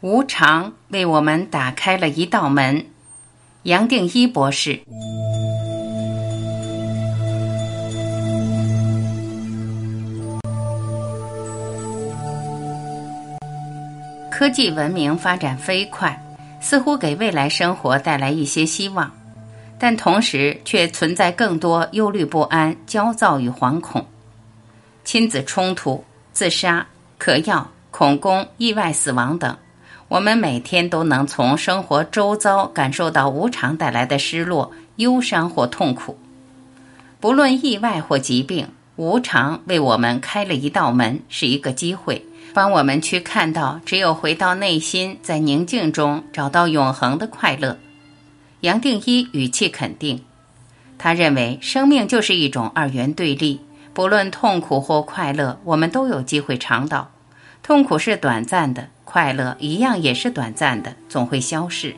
[0.00, 2.86] 无常为我们打开了一道门。
[3.64, 4.80] 杨定一博士。
[14.30, 16.16] 科技文明发展飞快，
[16.60, 19.12] 似乎给未来生活带来一些希望，
[19.80, 24.06] 但同时却存在更多忧虑不安、焦躁与惶恐。
[25.02, 26.86] 亲子冲突、自杀、
[27.18, 29.56] 嗑药、恐攻、意外死亡等。
[30.08, 36.18] 我们每天都能从生活周遭感受到无常带来的失落、忧伤或痛苦。
[37.20, 47.76] 不论意外或疾病，无常为我们开了一道门，是一个机会，帮我们去看到，只有回到内心，在宁静中找到永恒的快乐。
[48.60, 50.24] 杨定一语气肯定，
[50.96, 53.60] 他认为生命就是一种二元对立，
[53.92, 57.10] 不论痛苦或快乐，我们都有机会尝到。
[57.68, 58.86] 痛苦是短暂的。
[59.04, 61.94] 快乐一样也是短暂的，总会消逝，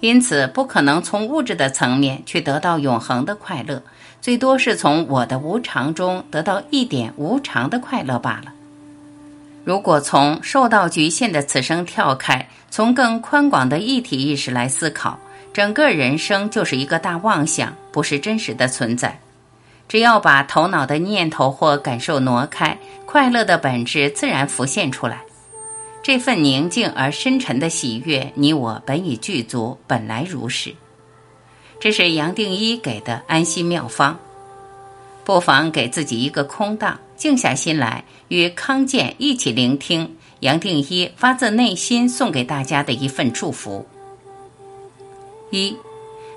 [0.00, 3.82] 因此不可能从物质的层面去得到永恒的快乐，
[4.20, 8.52] 最多是从我的无常中得到一点无常的快乐罢了。
[9.64, 15.18] 如果从受到局限的此生跳开，从更宽广的一体意识来思考，
[15.54, 19.18] 整个人生就是一个大妄想，不是真实的存在。
[19.88, 22.78] 只要把头脑的念头或感受挪开，
[23.10, 25.24] 快乐的本质自然浮现出来。
[26.00, 30.72] 这份宁静而深沉的喜悦，你我本已具足，本来如是。
[31.80, 34.16] 这是杨定一给的安心妙方。
[35.24, 43.84] 不妨给自己一个空档，静下心来，与康健一起聆听杨定一发自内心送给大家的一份祝福。
[45.50, 45.76] 一，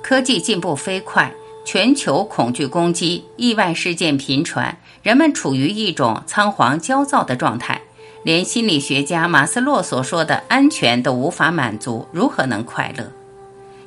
[0.02, 1.32] 科技进步飞快，
[1.64, 7.80] 全球恐惧攻击，意外事件频传，人们处于一种仓皇焦躁的状态。
[8.24, 13.12] 连心理学家马斯洛所说的安全都无法满足，如何能快乐？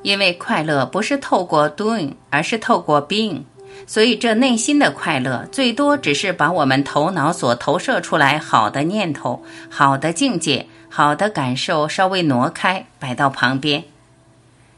[0.03, 3.41] 因为快乐不是透过 doing，而是透过 being。
[3.87, 13.84] 所以，这内心的快乐最多只是把我们头脑所投射出来好的念头、好的境界、好的感受稍微挪开，摆到旁边。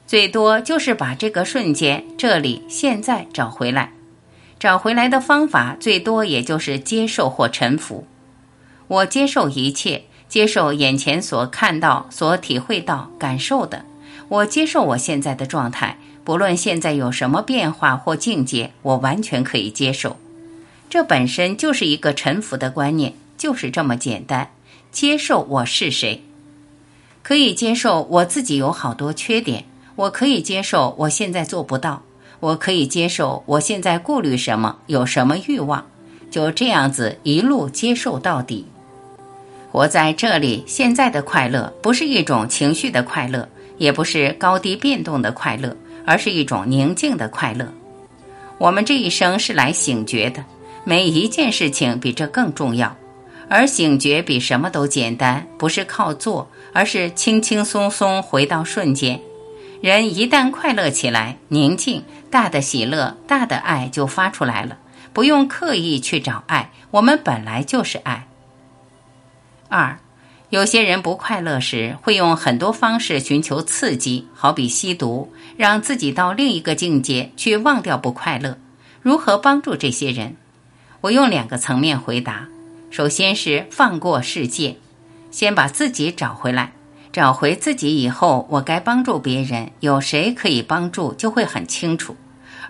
[0.06, 3.90] 最多就是把这个瞬间、这里、现在找回来。
[4.58, 8.06] 找回来的方法最多也就是接受或臣服。
[8.88, 13.84] 我接受一切，接受眼前所看到、所体会到、感受的。
[14.28, 20.16] 我接受我现在的状态，不论现在有什么变化或境界，我完全可以接受。
[20.90, 24.50] 这本身就是一个臣服的观念，就是这么简单。
[24.90, 26.24] 接受我是谁，
[27.22, 32.02] 可以接受我自己有好多缺点，我可以接受我现在做不到，
[32.40, 35.84] 我可以接受我现在顾虑什么，有什么欲望，
[36.30, 38.66] 就这样子一路接受到底。
[39.70, 45.76] 活在这里，现在的快乐不是一种情绪的快乐，也不是高低变动的快乐，
[46.06, 47.66] 而是一种宁静的快乐。
[48.56, 50.44] 我们这一生是来醒觉的，
[50.84, 52.96] 每一件事情比这更重要，
[53.48, 59.20] 而醒觉比什么都简单，不是靠做，而是轻轻松松回到瞬间。
[59.80, 64.78] 人一旦快乐起来，宁静，大的喜乐、大的爱就发出来了，
[65.12, 68.26] 不用刻意去找爱，我们本来就是爱。
[69.68, 69.98] 二，
[70.50, 78.58] 有些人不快乐时，会用很多方式寻求刺激，好比吸毒，让自己到另一个境界去忘掉不快乐。
[79.00, 80.36] 如何帮助这些人？
[81.02, 82.48] 我用两个层面回答：
[82.90, 84.78] 首先是放过世界，
[85.30, 86.72] 先把自己找回来，
[87.18, 92.14] 找回自己以后，我该帮助别人，有谁可以帮助，就会很清楚。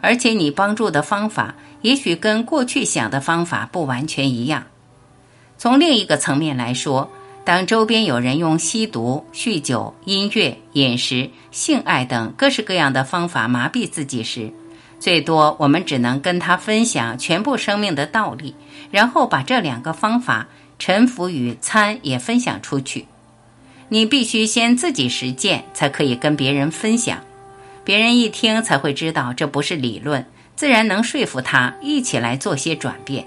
[0.00, 4.64] 而且你帮助的方法，也许跟过去想的方法不完全一样。
[5.58, 7.10] 从另一个层面来说，
[7.44, 14.50] 当周边有人用吸毒、酗酒、音乐、饮食、性爱等各式各样的方法麻痹自己时，
[14.98, 18.54] 最多我们只能跟他分享全部生命的道理，
[18.90, 20.48] 然后把这两个方法
[20.78, 23.04] 臣服与参也分享出去。
[23.88, 27.18] 你必须先自己实践，才可以跟别人分享，
[27.84, 30.24] 别人一听才会知道这不是理论，
[30.56, 33.26] 自然能说服他一起来做些转变。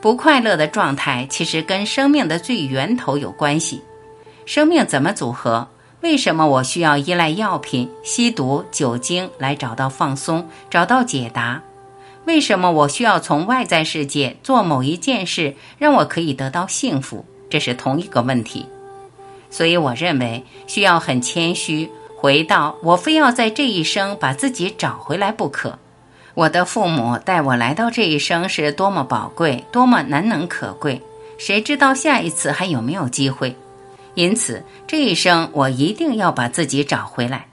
[0.00, 3.82] 不快乐的状态其实跟生命的最源头有关系。
[4.46, 5.68] 生命怎么组合？
[6.00, 11.62] 为什么我需要依赖药品、吸毒、酒精来找到放松、找到解答？
[12.24, 17.24] 为什么我需要从外在世界做某一件事，让我可以得到幸福？
[17.48, 18.66] 这是同一个问题。
[19.52, 25.78] 所以我认为需要很谦虚，回到我非要在这一生把自己找回来不可。
[26.34, 31.02] 我的父母带我来到这一生是多么宝贵，多么难能可贵，
[31.36, 33.54] 谁知道下一次还有没有机会？
[34.14, 37.46] 因此这一生我一定要把自己找回来。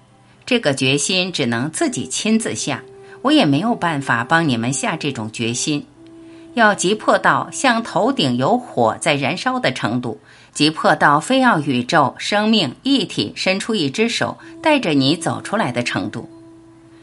[0.45, 2.81] 这个决心只能自己亲自下，
[3.21, 5.85] 我也没有办法帮你们下这种决心。
[6.53, 10.19] 要急迫到像头顶有火在燃烧的程度，
[10.53, 16.29] 急迫到非要宇宙生命一体伸出一只手带着你走出来的程度。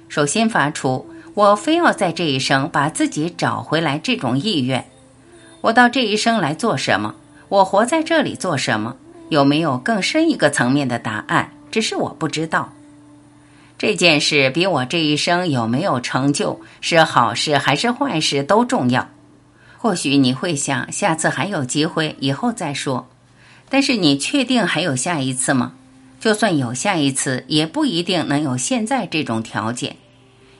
[0.08, 4.86] 首先发出我非要在这一生把自己找回来这种意愿。
[5.62, 7.14] 我到这一生来做什么？
[7.48, 8.96] 我活在这里做什么？
[9.28, 11.52] 有没有更深一个层面的答案？
[11.70, 12.72] 只是我不知道。
[13.78, 19.08] 这件事比我这一生有没有成就，是好事还是坏事都重要。
[19.78, 23.08] 或许你会想，下次还有机会，以后再说。
[23.68, 25.72] 但是你确定还有下一次吗？
[26.20, 29.96] 就算有下一次，也不一定能有现在这种条件。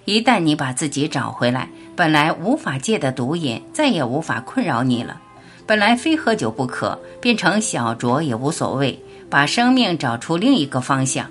[0.04, 5.20] 一旦你把自己找回来，本来无法戒的毒瘾再也无法困扰你了。
[5.66, 8.98] 本来非喝酒不可，变成小酌也无所谓。
[9.28, 11.28] 把生命找出另一个方向。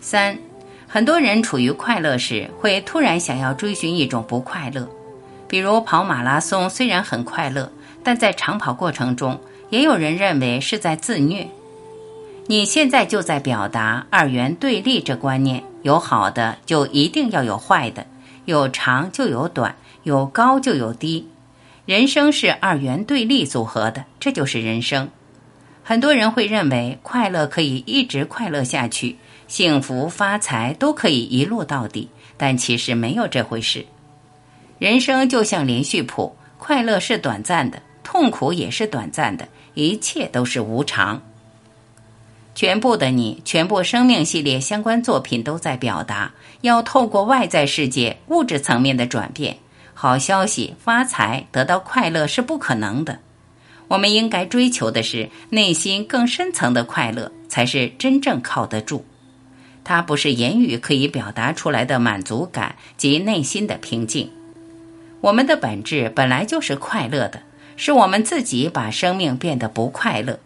[0.00, 0.38] 三，
[0.86, 4.88] 很多人处于快乐时，会突然想要追寻一种不快乐。
[5.54, 7.70] 比如跑马拉松虽然很快乐，
[8.02, 9.38] 但在长跑过程中，
[9.70, 11.46] 也有人认为是在自虐。
[12.48, 18.04] 你现在就在表达二元对立这观念：有好的就一定要有坏的，
[18.46, 21.28] 有长就有短，有高就有低。
[21.86, 25.08] 人生是二元对立组合的，这就是人生。
[25.84, 33.86] 很多人会认为快乐可以一直快乐下去，幸福发财都可以一路到底，但其实没有这回事。
[34.78, 41.22] 人生就像连续谱，快乐是短暂的，痛苦也是短暂的，一切都是无常。
[42.54, 49.56] 全部的你，全部生命系列相关作品都在表达，要透过外在世界物质层面的转变，
[49.92, 53.18] 好消息、发财、得到快乐是不可能的。
[53.88, 59.04] 我们应该追求的是内心更深层的快乐，才是真正靠得住。
[59.82, 64.30] 它不是言语可以表达出来的满足感及内心的平静。
[65.24, 67.40] 我们的本质本来就是快乐的，
[67.78, 70.38] 是我们自己把生命变得不快乐。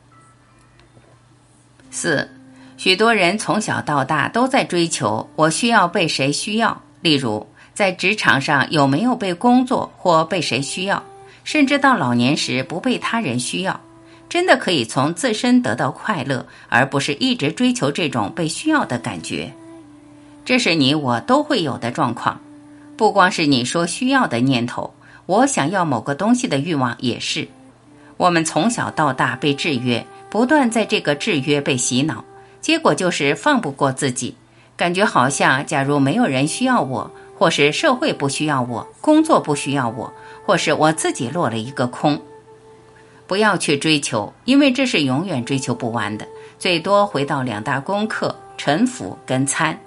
[1.91, 2.31] 四，
[2.77, 7.45] 许多人从小到大都在追求我需要被谁需要，例如
[7.75, 11.03] 在职场上有没有被工作或被谁需要，
[11.43, 13.81] 甚至到老年时不被他人需要，
[14.29, 19.53] 真的可以从自身得到快乐，而不是一直追求这种被需要的感觉。
[20.45, 22.41] 这是你我都会有的状况。
[22.99, 24.93] 不光是你说需要的念头，
[25.27, 27.47] 我想要某个东西的欲望也是。
[28.17, 32.25] 我们从小到大被制约，不断在这个制约被洗脑，
[32.61, 34.35] 结果就是放不过自己，
[34.77, 37.09] 感觉好像假如没有人需要我，
[37.39, 40.13] 或是社会不需要我，工作不需要我，
[40.45, 42.21] 或是我自己落了一个空。
[43.29, 46.27] 不要去追求，因为这是永远追求不完的。
[46.59, 49.79] 最多回到两大功课：臣服跟参。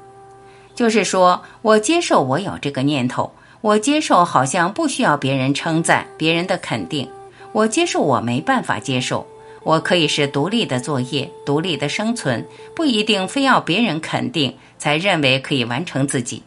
[0.73, 3.31] 就是说，我接受我有这个念头，
[3.61, 7.07] 我接受好像不需要别人称赞、别人的肯定，
[7.51, 9.27] 我接受我没办法接受，
[9.63, 12.45] 我可以是独立的作业、独立的生存，
[12.75, 16.41] 不一定非要别人肯定才认为可以完成自己，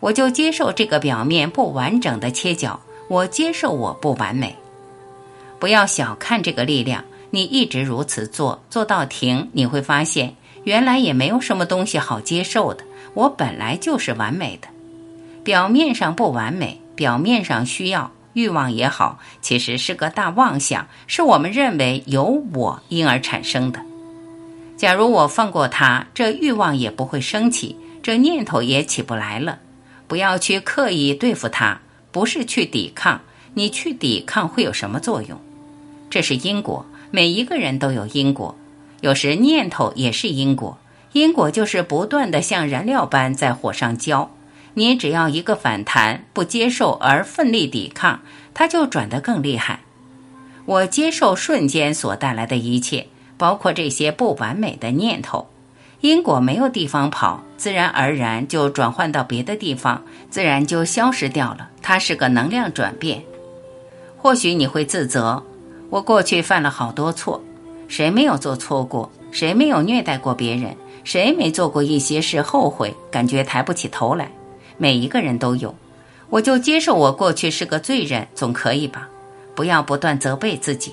[0.00, 4.56] 我就接受这个表面不完整的切角，我接受我不完美，
[5.60, 10.34] 不要小看这个力量，你一直如此做，做到停，你会发现
[10.64, 12.82] 原来也没有什么东西好接受的。
[13.14, 14.68] 我本来就是完美的，
[15.42, 23.80] 表面上不完美，表面上需要欲望也好，其实是个大妄想，是我们认为有我因而产生的。
[24.76, 29.58] 假如我放过他，这欲望也不会升起，这念头也起不来了。
[30.06, 31.80] 不要去刻意对付他，
[32.12, 33.20] 不是去抵抗，
[33.54, 35.38] 你去抵抗会有什么作用？
[36.08, 38.54] 这是因果，每一个人都有因果，
[39.00, 40.78] 有时念头也是因果。
[41.12, 44.30] 因果就是不断的像燃料般在火上浇，
[44.74, 48.20] 你只要一个反弹，不接受而奋力抵抗，
[48.52, 49.80] 它就转得更厉害。
[50.66, 53.06] 我接受瞬间所带来的一切，
[53.38, 55.48] 包括这些不完美的念头。
[56.00, 61.70] 因果没有地方跑，自然而然就转换到别的地方，自然就消失掉了。
[61.82, 63.22] 它是个能量转变。
[64.16, 65.42] 或许你会自责，
[65.90, 67.42] 我过去犯了好多错，
[67.88, 69.10] 谁没有做错过？
[69.30, 70.76] 谁没有虐待过别人？
[71.08, 74.30] 谁没做过一些事后悔，感觉抬不起头来？
[74.76, 75.74] 每一个人都有，
[76.28, 79.08] 我就接受我过去是个罪人，总可以吧？
[79.54, 80.92] 不要不断责备自己，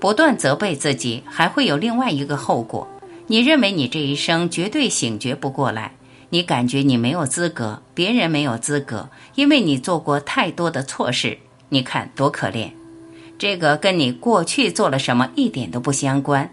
[0.00, 2.88] 不断责备自己，还会有另外一个后果。
[3.28, 5.92] 你认为你这一生绝对醒觉不过来，
[6.30, 11.38] 你感觉你没有资格，别人没有资格，因为你做过太多的错事。
[11.68, 12.70] 你看多可怜，
[13.38, 16.50] 这个跟你过去做了什么一点都不相关。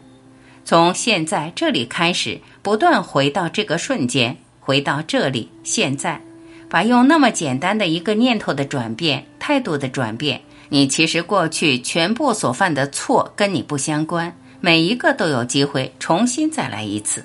[0.67, 6.19] 从现在这里开始，不断回到这个瞬间，回到这里现在，
[6.67, 17.23] 把用那么简单的一个念头的转变、态度的转变，你其实过去全部所犯的错跟你不相关，每一个都有机会重新再来一次。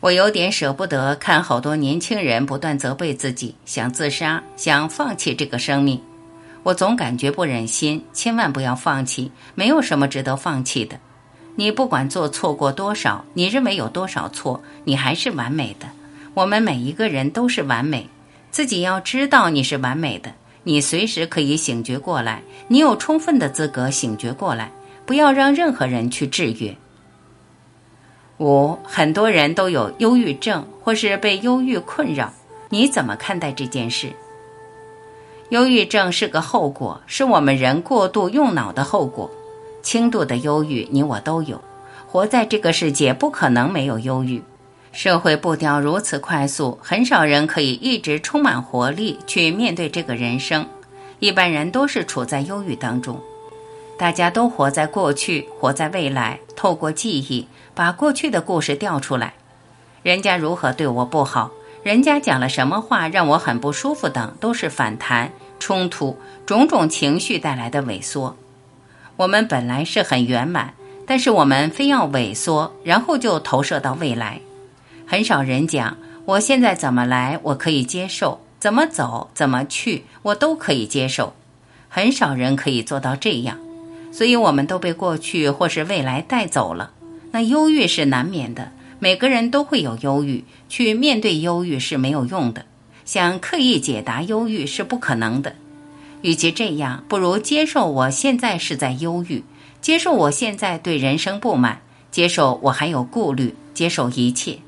[0.00, 5.98] 我有点舍不得看好多年轻人不断责备自己，想自杀，想放弃这个生命。
[6.62, 11.00] 我总感觉不忍心，千万不要放弃，没有什么值得放弃的。
[11.60, 15.88] 你不管做错过多少，你认为有多少错，你还是完美的。
[16.32, 18.08] 我们每一个人都是完美，
[18.52, 20.30] 自己要知道你是完美的。
[20.62, 24.70] 你随时可以醒觉过来，你有充分的资格醒觉过来，
[25.04, 26.76] 不要让任何人去制约。
[28.38, 32.32] 五，很多人都有忧郁症，或是被忧郁困扰。
[32.68, 34.12] 你怎么看待这件事？
[35.48, 39.28] 忧郁症是个后果，是我们人过度用脑的后果。
[39.82, 41.60] 轻度的忧郁，你我都有。
[42.06, 44.42] 活在这个世界，不可能没有忧郁。
[44.92, 50.66] 社会步调如此快速，很少人可以一直充满活力去面对这个人生。
[51.18, 53.20] 一般人都是处在忧郁当中。
[53.98, 57.46] 大家都活在过去，活在未来，透过记忆。
[57.74, 59.34] 把过去的故事调出来，
[60.02, 61.52] 人家如何对我不好，
[61.84, 65.30] 人家讲了什么话让我很不舒服等，都是反弹、
[65.60, 68.36] 冲突、种种情绪带来的萎缩。
[69.18, 74.38] 我们本来是很圆满，但是我们非要萎缩，然后就投射到未来。
[75.08, 81.34] 很少人讲，我现在怎么来，我可以接受；怎么走，怎么去，我都可以接受。
[81.88, 83.58] 很少人可以做到这样，
[84.12, 86.92] 所以我们都被过去或是未来带走了。
[87.32, 88.70] 那忧郁是难免的，
[89.00, 92.66] 每个人都会有忧郁，去面对忧郁是没有用的，
[93.04, 95.56] 想刻意解答忧郁是不可能的。
[96.22, 99.44] 与其这样，不如接受我现在是在忧郁，
[99.80, 104.58] 接受我现在对人生不满，接受我还有顾虑，接受一切，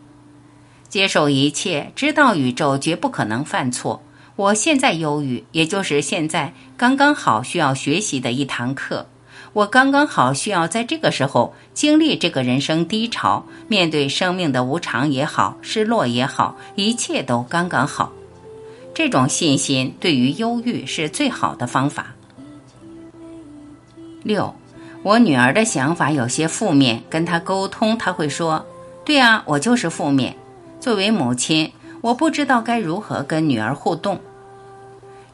[0.88, 4.02] 接受一切，知道宇宙绝不可能犯错。
[4.36, 9.06] 我现在忧郁，也就是现在刚刚好需要学习的一堂课。
[9.52, 18.12] 我刚刚好需要在这个时候经历这个人生低潮，面对生命的无常也好，失落也好，一切都刚刚好。
[19.02, 22.08] 这种信心对于忧郁是最好的方法。
[24.22, 24.54] 六，
[25.02, 28.66] 我女儿的想法有些负面，跟她沟通，她会说
[29.02, 30.36] ：“对啊，我就是负面。”
[30.80, 34.20] 作为母亲，我不知道该如何跟女儿互动。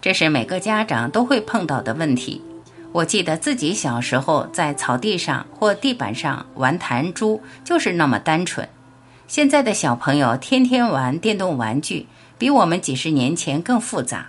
[0.00, 2.40] 这是每个家长都会碰到的问题。
[2.92, 8.68] 我记得自己小时候在草地上或地板上玩弹珠，就是那么单纯。
[9.28, 12.06] 现在的小朋友天天玩电动玩具，
[12.38, 14.28] 比我们几十年前更复杂。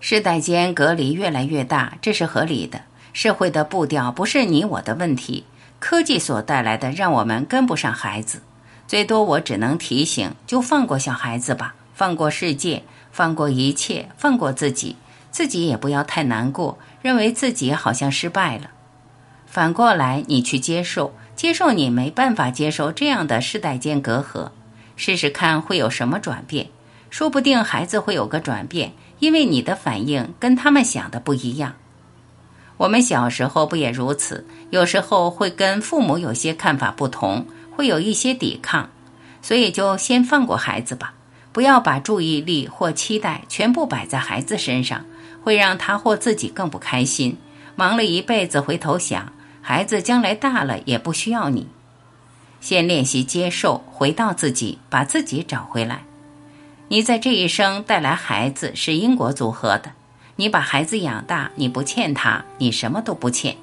[0.00, 2.82] 世代间隔离越来越大，这是合理的。
[3.14, 5.44] 社会的步调不是你我的问题，
[5.78, 8.42] 科技所带来的让我们跟不上孩子。
[8.86, 14.96] 最多我只能提醒，就放过小孩子吧，放过世界，放过一切，放过自己。
[15.30, 18.64] 自己也不要太难过，认为自己好像失败了。
[19.46, 24.52] 反过来，你去接受，接受你没办法接受这样的世代间隔阂，
[24.94, 26.68] 试试看会有什么转变。
[27.10, 31.74] 说不定孩子会有个转变，因为你的反应跟他们想的不一样。
[32.76, 34.46] 我们小时候不也如此？
[34.70, 38.88] 有时候会跟父母有些看法不同，会有一些抵抗，
[39.42, 41.12] 所以就先放过孩子吧，
[41.50, 45.04] 不要把注意力或期待全部摆在孩子身上。
[45.42, 47.36] 会让他或自己更不开心。
[47.74, 49.32] 忙了一辈子，回头想，
[49.62, 51.68] 孩子将来大了也不需要你。
[52.60, 56.02] 先练习接受，回到自己，把自己找回来。
[56.88, 59.92] 你在这一生带来孩子是因果组合的。
[60.36, 63.56] 你把孩子养大，你不欠他，你什么都不欠。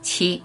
[0.00, 0.42] 七，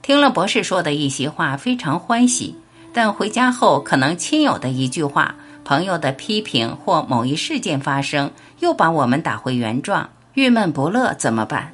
[0.00, 2.56] 听了博士说的一席话，非常欢喜，
[2.92, 5.34] 但回家后可能亲友的一句话。
[5.64, 11.73] 朋友的批评或某一事件发生，又把我们打回原状，郁闷不乐，怎么办？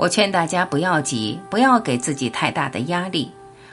[0.00, 3.30] 我劝大家不要急，不要给自己太大的压力。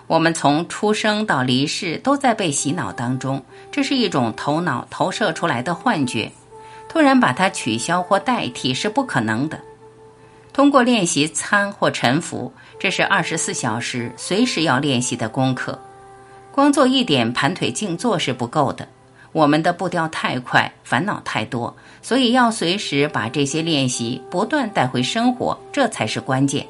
[0.07, 3.41] 我们从出生到离世都在被洗脑当中，
[3.71, 6.29] 这是一种头脑投射出来的幻觉，
[6.89, 9.57] 突然把它取消或代替是不可能的。
[10.51, 15.79] 通过练习参或沉浮，这是二十四小时随时要练习的功课。
[16.51, 18.85] 光做一点盘腿静坐是不够的，
[19.37, 26.65] 我们的步调太快，烦恼太多，所以要随时把这些练习不断带回生活，这才是关键。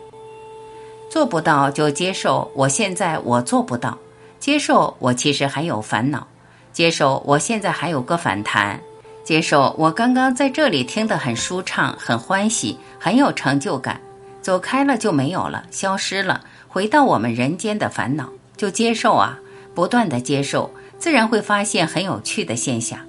[1.09, 3.97] 做不到就接受，我现在我做不到，
[4.37, 6.27] 接受我其实还有烦恼，
[6.73, 8.77] 接受我现在还有个反弹，
[9.23, 14.01] 接受我刚刚在这里听得很舒畅，很欢喜，很有成就感。
[14.41, 19.39] 走开了就没有了，消失了，回到我们人间的烦恼，就接受啊，
[19.73, 20.69] 不断的接受，
[20.99, 22.99] 自然会发现很有趣的现象。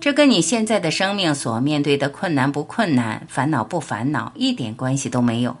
[0.00, 5.56] 这跟你现在的生命所面对的困难不困难、烦恼不烦恼一点关系都没有。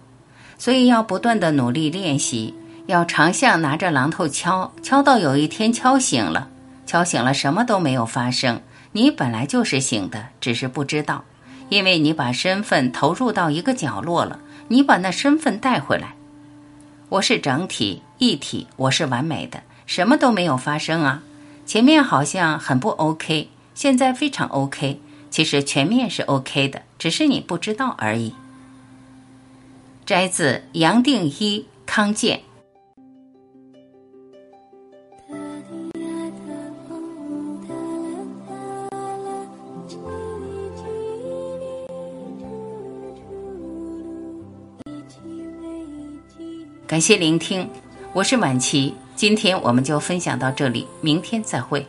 [0.58, 2.54] 所以要不断的努力练习，
[2.86, 6.48] 要常像拿着榔头敲，敲到有一天敲醒了，
[6.86, 8.60] 敲醒了什么都没有发生，
[8.92, 11.24] 你本来就是醒的，只是不知道，
[11.68, 16.14] 因为你把身份投入到一个角落了，你把那身份带回来。
[17.08, 21.22] 我是整体一体，我是完美的，什么都没有发生啊，
[21.70, 23.48] 前面好像很不 OK。
[23.74, 25.00] 现在非常 OK，
[25.30, 28.34] 其实全面是 OK 的，只是你不知道而已。
[30.04, 32.40] 摘自杨定一康健。
[46.88, 47.70] 感谢聆听，
[48.12, 51.86] 我是晚琪，今天我们就分享到这里，明天再会。